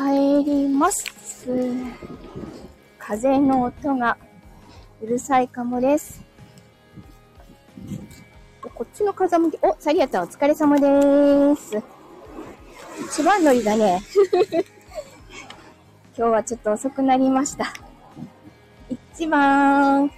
[0.00, 1.04] 帰ります。
[2.98, 4.16] 風の音が
[5.02, 6.22] うるさいかもです。
[8.62, 11.82] こっちの風向き、お、サリアタお疲れ様でーす。
[13.10, 14.00] 一番乗りだね。
[16.16, 17.66] 今日はちょっと遅くなりました。
[18.88, 20.10] 一番、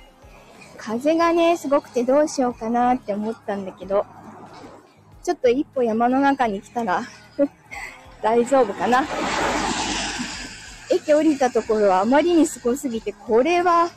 [0.77, 4.07] 風がね、すごくてどうしようかなって思ったんだけど、
[5.25, 7.03] ちょっと一歩山の中に来たら、
[8.23, 9.05] 大丈夫かな。
[10.93, 13.91] 駅降りたところはあまりにすごすぎて、これは、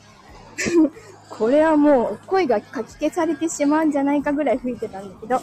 [1.30, 5.42] これはもう声がかき消されてしまうんじゃないかぐらい吹いてたんだけど、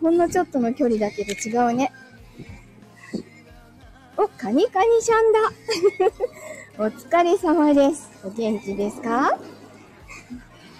[0.00, 1.92] ほんのちょっとの距離だけど違うね。
[4.16, 5.40] お、カニカニシャンだ。
[6.84, 8.10] お疲れ様です。
[8.24, 9.38] お元気ですか？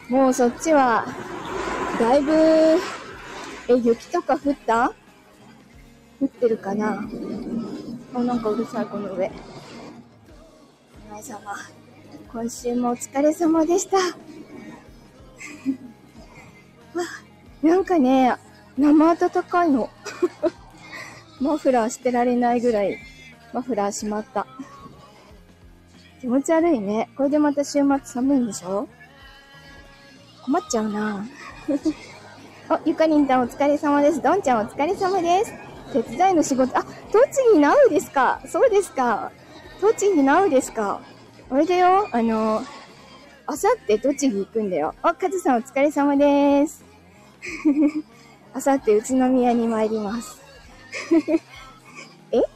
[0.09, 1.07] もうそっちは、
[1.99, 2.33] だいぶ、
[3.69, 4.93] え、雪とか降った？
[6.21, 7.03] 降ってるかな？
[8.15, 9.31] あ、なんかうるさい、この上。
[11.11, 11.41] お前様、
[12.33, 13.97] 今週もお疲れ様でした。
[13.99, 14.05] わ、
[17.63, 18.35] なんかね、
[18.77, 19.89] 生暖かいの。
[21.41, 22.99] マフラーしてられないぐらい、
[23.53, 24.47] マフラーしまった。
[26.21, 27.09] 気持ち悪いね。
[27.17, 28.89] これでまた週末寒いんでしょ？
[30.45, 31.27] 困っちゃうな
[32.71, 34.21] お、ゆかりんたんお疲れ様です。
[34.23, 35.53] どんちゃんお疲れ様です。
[35.93, 39.31] 手伝いの仕事、あ、栃木ナウですかそうですか。
[39.81, 41.01] 栃木ナウですか
[41.51, 42.63] あれだよ、あの、
[43.47, 44.95] あさって栃木行くんだよ。
[45.03, 46.85] あ、カズさんお疲れ様です。
[48.55, 50.41] あさって宇都宮に参ります。
[52.33, 52.41] え？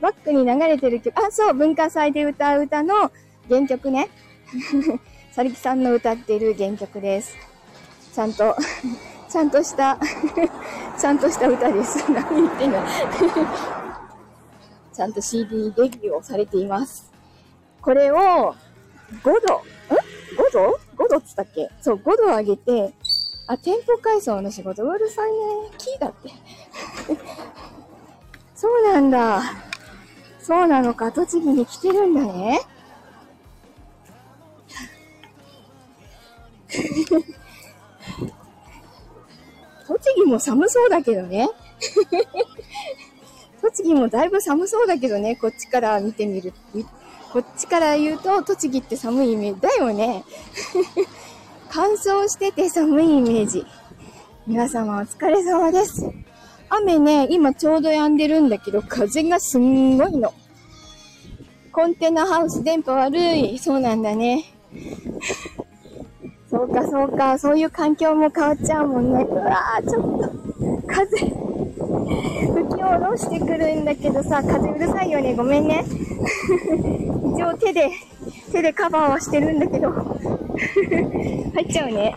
[0.00, 3.10] バックに流れてる曲、あ、そう、文化祭で歌う歌の
[3.48, 4.08] 原曲ね。
[5.32, 7.36] さりきさんの歌ってる原曲です。
[8.14, 8.56] ちゃんと、
[9.28, 9.98] ちゃんとした、
[10.98, 11.98] ちゃんとした歌です。
[12.10, 12.78] 何言ってんの
[14.92, 17.12] ちゃんと CD デビューをされています。
[17.82, 18.56] これを5
[19.24, 19.36] 度、ん ?5
[20.52, 21.70] 度 ?5 度っつったっけ？
[21.80, 22.94] そう、5度上げて、
[23.46, 25.36] あ、店舗改装の仕事、うるさいね。
[25.78, 26.30] キーだって。
[28.54, 29.42] そうなんだ。
[30.40, 32.60] そうなのか、栃木に来てるんだね。
[39.86, 41.48] 栃木も寒そうだけどね。
[43.62, 46.52] 栃木もだいぶ寒そうだけどね、こっちから見てみる。
[47.32, 50.24] こっちから言うと、栃木って寒いイメージだよね。
[51.70, 53.64] 乾燥してて寒いイメージ。
[54.46, 56.08] 皆様お疲れ様です。
[56.68, 60.32] 雨ね、今ちょうど止んでるんだけど、風がすんごいの。
[61.72, 63.58] コンテナハウス電波悪い。
[63.58, 64.44] そうなんだね。
[66.56, 67.38] そうか、そうか。
[67.38, 69.24] そういう環境も変わっちゃうもんね。
[69.24, 70.32] うわー、ちょっと、
[70.86, 71.28] 風、吹
[72.74, 75.34] き下ろしてくるんだけどさ、風うるさいよね。
[75.34, 75.84] ごめんね。
[77.36, 77.90] 一応手で、
[78.50, 79.90] 手でカバーはしてるんだけど、
[81.52, 82.14] 入っちゃうね。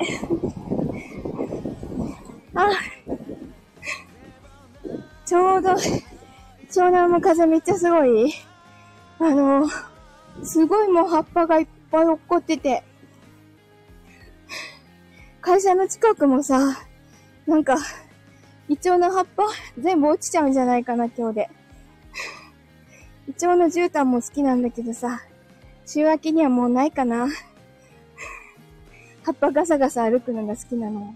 [2.56, 2.70] あ、
[5.26, 5.72] ちょうど、
[6.72, 8.34] 湘南の風めっちゃすごい。
[9.20, 9.68] あの、
[10.44, 12.84] すごいもう葉っぱがいっぱい落っこってて、
[15.42, 16.60] 会社の近くもさ、
[17.48, 17.78] なんか、
[18.68, 19.44] イチョウの葉っぱ
[19.80, 21.50] 全部落ちちゃうんじゃないかな、今日で。
[23.28, 25.22] イチョウの絨毯も好きなんだけどさ、
[25.86, 27.30] 週明けにはもうないかな。
[29.24, 31.16] 葉っぱガサガサ歩くのが好きなの。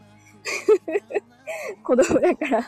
[1.83, 2.59] 子供だから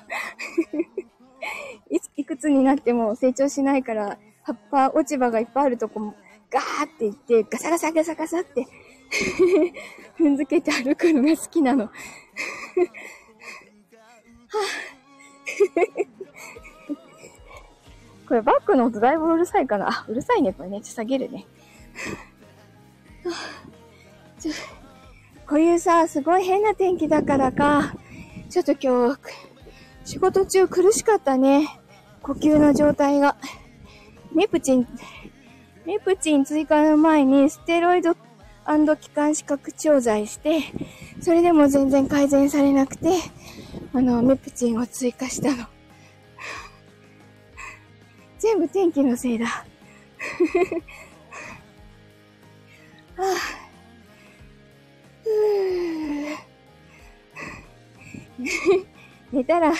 [1.89, 6.15] い、いくつになっても成長しないから、葉っぱ落ち葉がいっぱいあるとこも
[6.49, 8.67] ガーっていって、ガサガサガサガサって
[10.17, 11.85] 踏んづけて歩くのが好きなの。
[11.85, 11.91] は
[18.27, 19.89] これバックの音だいぶうるさいかな？
[19.89, 20.81] あ、うるさいね、これね。
[20.81, 21.45] ちょっと下げるね。
[24.39, 24.51] ちょ
[25.47, 27.93] こういうさ、すごい変な天気だからか、
[28.49, 29.19] ちょっと今日、
[30.03, 31.67] 仕事中苦しかったね。
[32.23, 33.35] 呼吸の状態が。
[34.33, 34.87] ネプチン、
[35.85, 38.15] ネプチン追加の前にステロイド
[38.99, 40.59] 気管支拡張剤して、
[41.21, 43.09] それでも全然改善されなくて、
[43.93, 45.65] あの、メプチンを追加したの。
[48.39, 49.45] 全部天気のせいだ。
[53.15, 53.25] はぁ
[58.37, 58.85] ふぅ
[59.31, 59.73] 寝たら、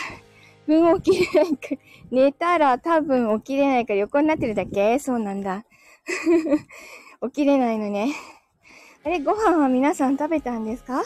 [0.65, 1.75] 分起きれないか、
[2.11, 4.97] 寝たら多分起きれないから横になってるだけ？
[4.99, 5.65] そうなんだ。
[7.27, 8.13] 起きれないのね。
[9.05, 11.03] あれ、ご飯は皆さん食べたんですか？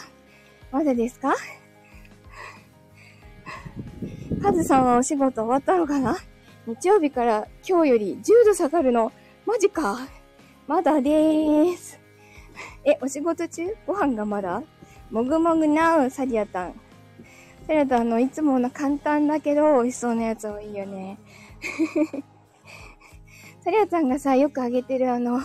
[0.72, 1.34] まだですか？
[4.42, 6.16] カズさんはお仕事終わったのかな？
[6.66, 9.12] 日曜日から今日より10度下がるの？
[9.44, 10.08] マジか。
[10.66, 12.00] まだでーす。
[12.86, 13.76] え、お仕事中？
[13.86, 14.62] ご飯がまだ？
[15.10, 16.74] もぐもぐなう、サリアタン。
[17.66, 21.18] サリアタンのいつもの簡単だけど美味しそうなやつ多いよね。
[23.62, 25.42] サリアタンがさ、よくあげてるあの、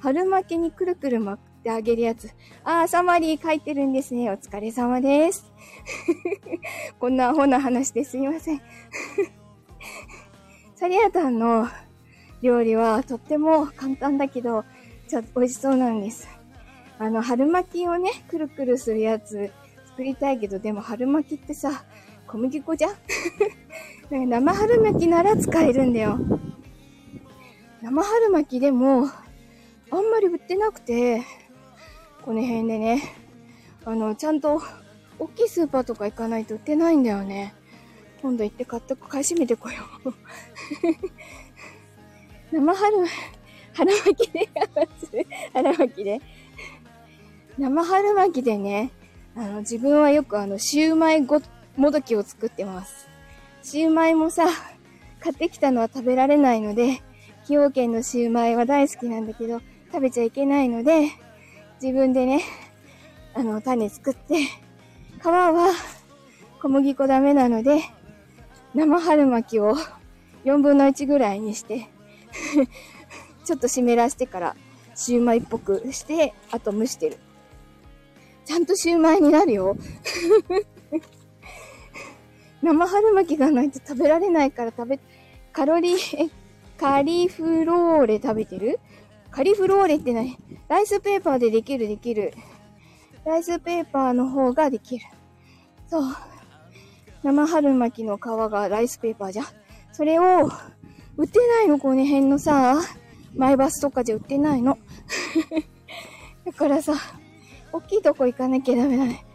[0.00, 2.30] 春巻きにくるくる巻ってあげるやつ。
[2.62, 4.30] あー、サマリー書いてるんですね。
[4.30, 5.52] お疲れ様です。
[7.00, 8.62] こんなアホな話ですいません。
[10.76, 11.66] サリアタンの
[12.40, 14.64] 料理はとっても簡単だけど、
[15.08, 16.28] ちょっと美味しそうなんです。
[17.00, 19.50] あの、春巻きをね、くるくるするやつ
[19.88, 21.84] 作りたいけど、でも春巻きってさ、
[22.28, 22.94] 小麦粉じゃん？
[24.30, 26.16] 生春巻きなら使えるんだよ。
[27.82, 29.08] 生春巻きでも、
[29.90, 31.22] あんまり売ってなくて、
[32.26, 33.02] この辺でね、
[33.84, 34.60] あの、ちゃんと、
[35.16, 37.54] 大きいスーパーとか行かないと売ってないんだよね。
[38.20, 40.12] 今度行って買って、買い占めてこよう。
[42.50, 42.96] 生春、
[43.74, 44.48] 春巻きで、
[45.52, 46.20] 春巻きで。
[47.58, 48.90] 生春巻きでね、
[49.36, 51.40] あの、自分はよくあの、シウマイご、
[51.76, 53.08] もどきを作ってます。
[53.62, 54.48] シウマイもさ、
[55.20, 57.02] 買ってきたのは食べられないので、
[57.42, 59.60] 崎陽軒のシウマイは大好きなんだけど、
[59.92, 61.12] 食べちゃいけないので、
[61.80, 62.42] 自分でね、
[63.34, 64.44] あの、種作って、
[65.20, 65.72] 皮は
[66.60, 67.82] 小麦粉ダメなので、
[68.74, 69.74] 生春巻きを
[70.44, 71.88] 4分の1ぐらいにして
[73.44, 74.56] ちょっと湿らしてから、
[74.94, 77.18] シューマイっぽくして、あと蒸してる。
[78.44, 79.76] ちゃんとシューマイになるよ。
[82.62, 85.00] 生春巻きがないと食べられないから食べ、
[85.52, 86.30] カロリー、
[86.76, 88.80] カリフローレ食べてる？
[89.36, 90.38] カリフローレって何？
[90.66, 92.32] ライスペーパーでできるできる。
[93.26, 95.04] ライスペーパーの方ができる。
[95.88, 96.16] そう。
[97.22, 99.46] 生春巻きの皮がライスペーパーじゃん。
[99.92, 100.50] それを、
[101.18, 101.78] 売ってないの？
[101.78, 102.80] この辺のさ、
[103.34, 104.78] マイバスとかじゃ売ってないの？
[106.46, 106.94] だからさ、
[107.74, 109.26] 大きいとこ行かなきゃダメだね。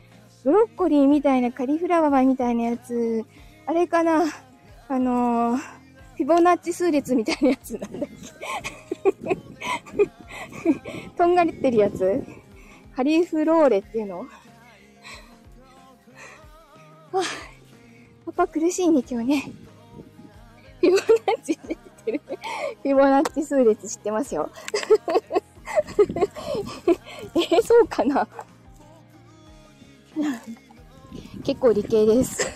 [0.43, 3.23] ブロッコリーみたいなカリフラワーみたいなやつ、
[3.67, 4.23] あれかな？
[4.87, 8.90] あのー、フィボナッチ数列みたいなやつなんだっけ？
[11.17, 12.23] とんがりってるやつ？
[12.95, 14.25] カリーフローレっていうの？
[17.13, 17.21] あ、
[18.25, 19.51] パパ苦しいね、今日ね。
[20.81, 21.03] フィボナ
[21.33, 21.75] ッチ出
[22.05, 22.21] てる？
[22.83, 24.49] フィボナッチ数列知ってますよ。
[27.35, 28.27] えー、そうかな？
[31.43, 32.47] 結構理系です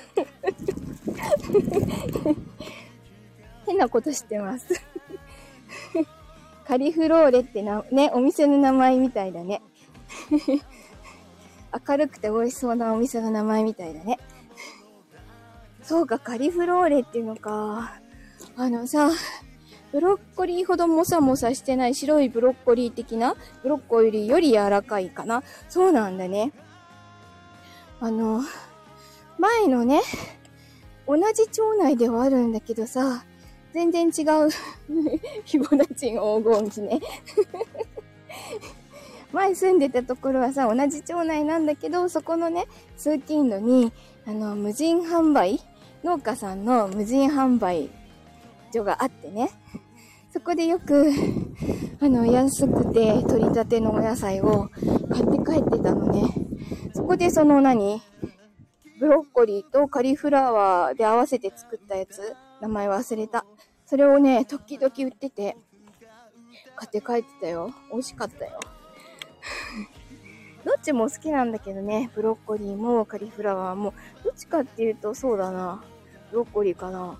[3.65, 4.67] 変なこと知ってます
[6.67, 9.61] カリフローレってな、 ね、お店の名前みたいだね。
[11.87, 14.17] 明るくて美味しそうなお店の名前みたいだね。
[15.83, 17.99] そうか、カリフローレっていうのか。
[18.57, 19.11] あのさ、
[19.91, 25.43] ブロッコリーほどもさもさしてない白いブロッコリー的なブロッコリーより柔らかいかな。
[25.69, 26.51] そうなんだね。
[27.99, 28.41] あの、
[29.37, 30.01] 前のね、
[31.07, 33.23] 同じ町内ではあるんだけどさ、
[33.75, 34.13] 全然違う
[34.87, 37.01] フィボナッチ黄金期ね
[39.33, 43.91] 前住んでたところはさ、同じ町内なんだけど、そこのね、通勤路に、
[44.25, 45.59] あの、無人販売
[46.05, 47.89] 農家さんの無人販売
[48.73, 49.49] 所があってね。
[50.31, 51.11] そこでよく、
[51.99, 54.69] あの、安くて取り立てのお野菜を
[55.11, 56.33] 買って帰ってたのね。
[56.93, 58.01] そこでその何
[59.01, 63.45] ブロッコリーとカリフラワーで合わせて作ったやつ、名前忘れた。
[63.85, 65.57] それをね、時々売ってて、
[66.75, 67.73] 買って帰ってたよ。
[67.91, 68.59] 美味しかったよ。
[70.65, 73.93] どっちも好きなんだけどね、ブロッコリーもカリフラワーも、
[74.23, 75.83] どっちかっていうとそうだな、
[76.31, 76.99] ブロッコリーかな。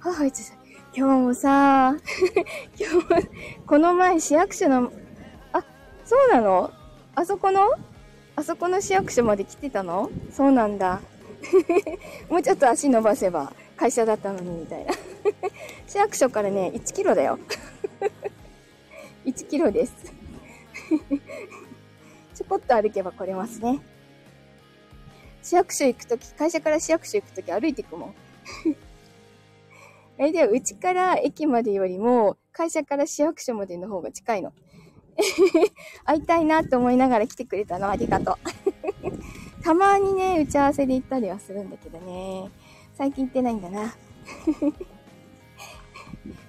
[0.00, 0.26] はぁ、は
[0.94, 1.94] 今日もさ、
[2.76, 3.02] 今日も、
[3.66, 4.92] この前市役所の、
[5.52, 5.64] あ、
[6.04, 6.72] そうなの
[7.14, 7.60] あそこの
[8.38, 10.10] あそこの市役所まで来てたの？
[10.30, 11.00] そうなんだ。
[12.30, 14.94] もうちょっと足伸ばせば会社だったのにみたいな。
[15.88, 17.36] 市役所からね、1キロだよ。
[19.26, 19.92] 1キロです。
[22.36, 23.80] ちょこっと歩けば来れますね。
[25.42, 28.14] 市役所行くとき、会社から市役所行くとき歩いていくもん。
[30.18, 34.52] え、では、うちから駅までよりも、会社から市役所までの方が近いの。
[36.04, 38.36] 会いたいなって思いながら来てくれたのありがとう。
[39.62, 42.50] たまにね、打ち合わせで行ったりはするんだけどね。
[42.96, 43.94] 最近行ってないんだな。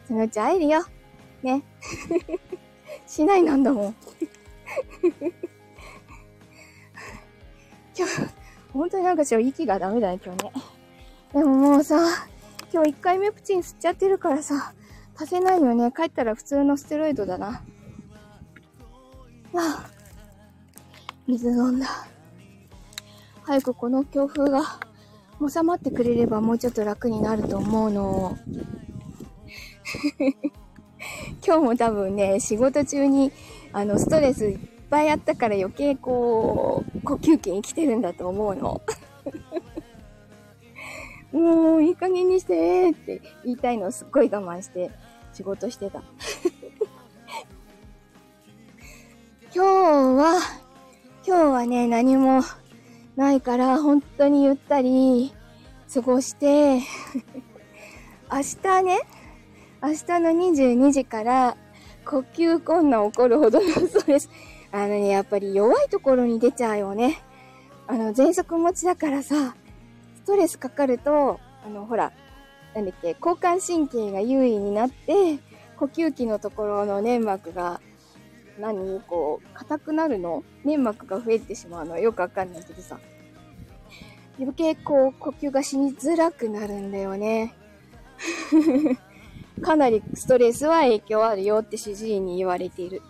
[0.08, 0.84] そのうち会えるよ。
[1.44, 1.64] ね。
[3.08, 3.96] しないなんだもん。
[7.98, 8.14] 今日、
[8.72, 10.52] 本当になんかちょ息がダメだね、今日ね。
[11.34, 11.98] でももうさ、
[12.72, 14.74] 今日1回目プチン吸っちゃってるからさ、
[15.16, 15.92] 足せないよね。
[15.92, 17.64] 帰ったら普通のステロイドだな。
[19.56, 19.90] ああ、
[21.28, 22.08] 水飲んだ。
[23.44, 24.80] 早くこの強風が
[25.48, 28.38] 収まってくれればもうちょっと楽になると思うの。
[31.46, 33.32] 今日も多分ね、仕事中に
[33.74, 38.82] あのストレスいっぱいあったから余計こう、呼吸器に来てるんだと思うの。
[41.32, 44.92] もういい加減にしてって言いたいのをすっごい我慢して
[45.34, 46.04] 仕事してた。
[49.52, 49.68] 今日
[50.22, 50.40] は、
[51.26, 52.44] 今日はね、何も
[53.16, 55.34] ないから、本当にゆったり
[55.92, 56.82] 過ごして、
[58.32, 59.00] 明日ね、
[59.82, 61.58] 明日の22時から
[62.06, 64.30] 呼吸困難起こるほどのストレス。
[64.72, 67.20] あのね、やっぱり弱いところに出ちゃうよね。
[67.88, 69.56] あの、喘息持ちだからさ、
[70.18, 72.12] ストレスかかると、あの、ほら、
[72.76, 75.40] なんだっけ、交感神経が優位になって、
[75.78, 77.82] 呼吸器のところの粘膜が、
[78.60, 79.00] 何？
[79.02, 80.44] こう、硬くなるの？
[80.64, 81.92] 粘膜が増えてしまうの？
[81.94, 83.00] はよくわかんないけどさ。
[84.40, 87.54] 余計こう、呼吸がしにづらくなるんだよね。
[89.62, 93.02] かなりストレスは影響あるよって主治医に言われている。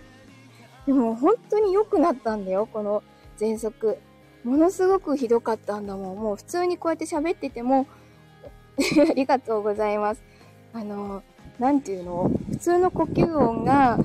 [0.86, 3.02] でも本当に良くなったんだよ、この
[3.38, 3.98] 喘息。
[4.44, 6.18] ものすごくひどかったんだもん。
[6.18, 7.86] もう普通にこうやって喋ってても
[9.10, 10.22] ありがとうございます。
[10.72, 11.22] あの、
[11.58, 12.30] なんていうの？
[12.50, 13.98] 普通の呼吸音が、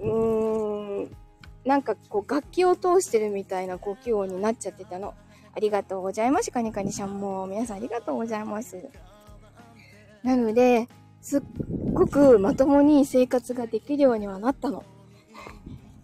[0.00, 1.16] うーん、
[1.64, 5.14] なんかこう楽器を通してるみたいな呼吸音になっちゃってたの。
[5.54, 6.50] ありがとうございます。
[6.50, 7.46] カニカニちゃんも。
[7.46, 8.88] 皆さんありがとうございます。
[10.22, 10.88] なので、
[11.20, 11.42] すっ
[11.92, 14.84] ごくまともに生活ができるようにはなったの。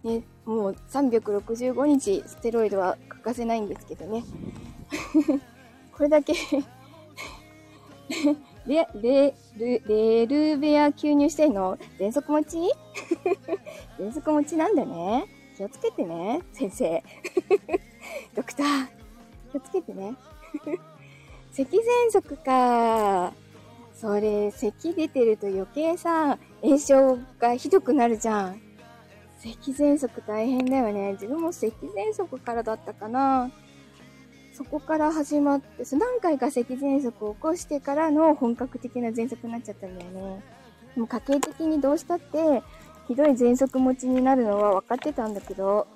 [0.03, 4.23] ね、もう365日ステロイドは欠かせないんですけどね。
[5.95, 6.33] これだけ
[8.67, 11.77] レ、レ、レ、レルベア吸入してんの？
[11.99, 12.57] 喘息持ち？
[13.97, 15.25] 喘息持ちなんだね。
[15.57, 17.03] 気をつけてね、先生。
[18.35, 18.87] ドクター、
[19.51, 20.15] 気をつけてね。
[21.51, 23.33] 咳喘息か。
[23.95, 28.61] それ、咳出てると余計さ、炎症がひどくなるじゃん。
[29.39, 31.13] 咳喘息大変だよね。
[31.13, 33.49] 自分も咳喘息からだったかな。
[34.53, 40.43] そこから始まって、そ何回か咳喘息を起こしてからの本格的な喘息になっちゃったんだよね。
[40.95, 42.63] でも家計的にどうしたって、
[43.07, 45.87] ひどい喘息持ちになるのは分かってたんだけど。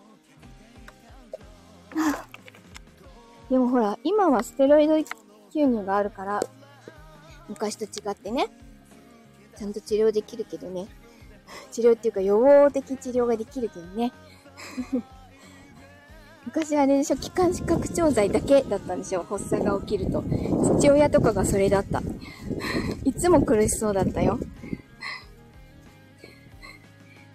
[3.50, 5.06] でもほら、今はステロイド吸
[5.54, 6.40] 入があるから、
[7.50, 8.48] 昔と違ってね、
[9.58, 10.88] ちゃんと治療できるけどね。
[11.72, 14.14] 治療っていうか予防的治療ができるけどね。
[16.46, 20.24] 昔あれでしょ、気管支拡張剤だけだったんでしょ、発作が起きると。
[20.80, 22.02] 父親とかがそれだった。
[23.04, 24.40] いつも苦しそうだったよ。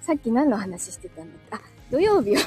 [0.07, 1.57] さっき何の話してたんだっけ？
[1.57, 1.61] あ、
[1.91, 2.41] 土曜日は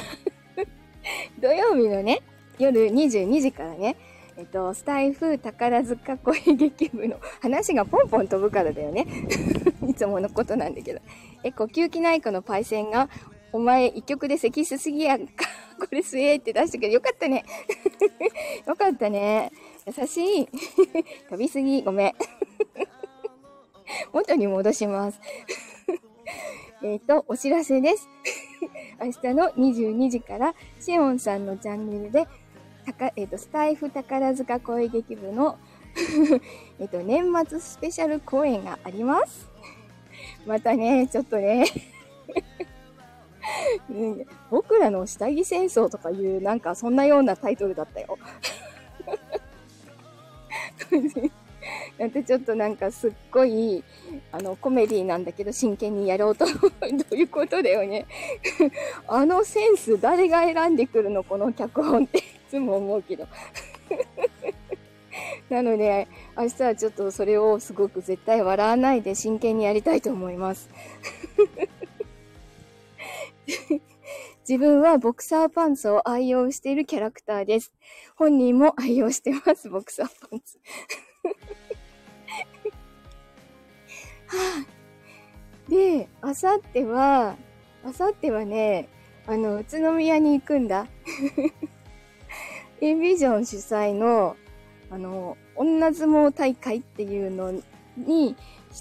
[1.42, 2.22] 土曜日のね、
[2.58, 3.98] 夜22時からね、
[4.38, 9.06] えっと、スタイフ宝塚声劇部の話がポンポン飛ぶからだよね。
[9.86, 11.01] いつものことなんだけど。
[11.44, 13.10] え、呼吸器内科のパイセンが、
[13.51, 15.46] お前一曲で咳しすぎやんか。
[15.78, 17.44] これすえって出したけどよかったね。
[18.66, 19.51] よかったね。
[19.86, 20.48] 優しい。
[21.30, 21.82] 飛びすぎ。
[21.82, 22.13] ごめん。
[24.13, 25.20] 元に戻します。
[26.81, 28.09] えっと、お知らせです。
[29.01, 32.27] 明日の22時から、シオンさんのチャンネルで、
[32.86, 35.57] たか、えっ、ー、と、スタイフ宝塚声劇部の
[36.79, 39.50] えっと、年末スペシャル公演があります。
[40.45, 41.65] またね、ちょっとね
[44.50, 48.17] 僕らの下着戦争とかいう、なんかそんなようなタイトルだったよ。
[52.00, 53.84] ちょっとなんかすっごい、
[54.32, 56.53] あの、コメディーなんだけど真剣にやろうと、ど
[57.12, 58.06] ういうことだよね。
[59.08, 63.27] あのセンス誰が選んでくるのこの脚本っていつも思うけど。
[65.50, 70.70] なので、明日はちょっとそれをすごく絶対笑わないで真剣にやりたいと思います。
[74.48, 77.74] 自分はボクサーパンツを愛用しているキャラクターです。
[78.15, 80.58] 本人も愛用してます、ボクサーパンツ。
[85.69, 87.36] で、あさっては、
[87.83, 88.89] あさってはね、
[89.27, 90.88] あの、宇都宮に行くんだ。
[92.81, 94.36] エンビジョン主催の、
[94.89, 97.53] あの、女相撲大会っていうの
[97.98, 98.36] に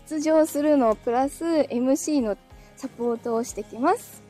[0.09, 2.37] 出場するのプラス MC の
[2.77, 4.23] サポートをしてきます。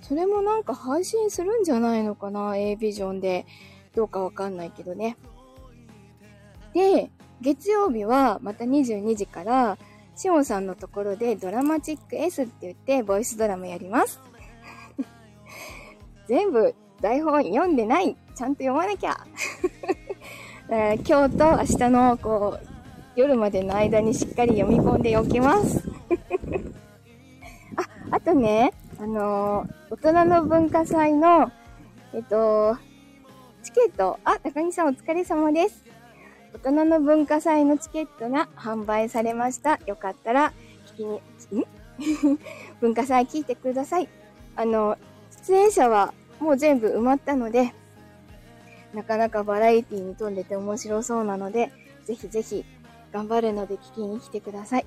[0.00, 3.46] それもなんか配信するんじゃないのかな ?A ビジョンで。
[3.94, 5.16] どうかわかんないけどね。
[6.72, 7.10] で、
[7.40, 9.78] 月曜日はまた22時から、
[10.22, 14.20] しおんさんのところでドラマチック S って言ってボイスドラマやります。
[16.28, 18.16] 全部台本読んでない。
[18.36, 19.18] ちゃんと読まなきゃ。
[21.04, 22.66] 今日と明日のこう、
[23.16, 25.82] 夜までの間にしっかり読み込んでおきます。
[27.74, 31.50] あ、あとね、あのー、大人の文化祭の、
[32.14, 32.76] えっと、
[33.64, 35.84] チケット、あ、高木さんお疲れ様です。
[36.54, 39.80] 大人の文化祭のチケットが販売されました。
[39.86, 40.52] よかったら、
[40.94, 41.16] 聞きに、
[41.60, 41.66] ん？
[42.80, 44.08] 文化祭聞いてください。
[44.56, 44.98] あの、
[45.46, 47.72] 出演者はもう全部埋まったので、
[48.92, 51.72] なかなかバラエティに富んでて面白そうなので、
[52.04, 52.64] ぜひぜひ
[53.12, 54.86] 頑張るので聞きに来てください。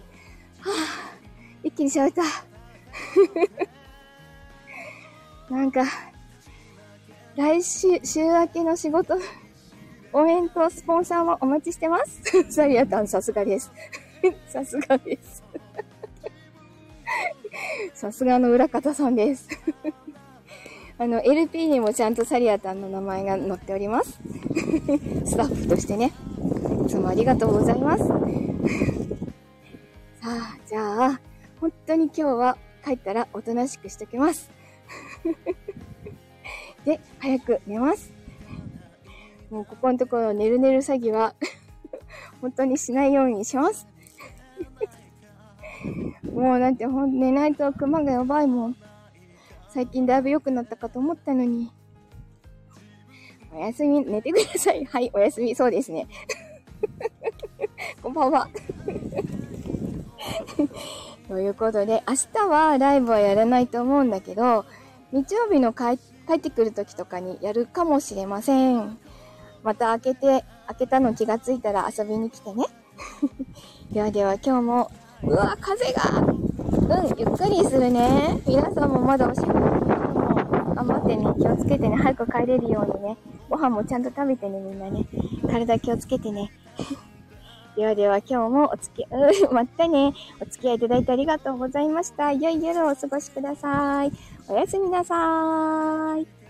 [0.60, 2.24] はぁ、一気に喋った。
[5.53, 5.84] なんか、
[7.36, 9.15] 来週、週明けの仕事、
[10.15, 12.22] 応援とスポンサーもお待ちしてます。
[12.50, 13.69] サリアタン、さすがです。
[14.48, 15.43] さすがです。
[17.93, 19.50] さすがの裏方さんです。
[20.98, 24.22] あの、LP にもちゃんとサリアタンの名前が載っております。
[25.25, 26.13] スタッフとしてね。
[26.86, 28.07] いつもありがとうございます。
[28.07, 28.13] さ
[30.24, 31.19] あ、じゃあ、
[31.60, 34.50] 本当に今日は帰ったらおとなしくしときます。
[36.86, 38.25] で、早く寝ます。
[39.49, 41.35] もうここのところ、寝る寝る詐欺は
[42.41, 43.87] 本当にしないようにします。
[46.33, 48.75] もうなんてほん、寝ないと熊がやばいもん。
[49.69, 51.71] 最近だいぶ良くなったかと思ったのに。
[53.53, 54.83] おやすみ、寝てください。
[54.85, 55.55] はい、おやすみ。
[55.55, 56.07] そうですね。
[58.01, 58.49] こんばんは。
[61.27, 64.65] ということで、明日はライブはやらないと思うんだけど、
[65.11, 65.93] 日曜日の帰
[66.33, 68.97] ってくる時とかにやるかもしれません。
[69.65, 72.66] また開けて、開けたの気がついたら遊びに来てね。
[73.92, 74.92] ではでは今日も、
[75.24, 78.39] うわ、風がうん、ゆっくりするね。
[78.46, 79.61] 皆さんもまだお仕事も
[80.75, 81.25] 頑張ってね。
[81.42, 81.96] 気をつけてね。
[81.96, 83.18] 早く帰れるようにね。
[83.50, 85.07] ご飯もちゃんと食べてね、みんなね。
[85.50, 86.51] 体気をつけてね。
[87.75, 90.13] ではでは今日もお付き、うん、またね。
[90.39, 92.31] お付き合いいただいてありがとうございました。
[92.31, 94.11] 良い夜をお過ごしください。
[94.48, 96.45] おやすみなさーい。